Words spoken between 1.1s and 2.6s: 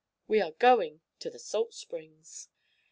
to the salt springs."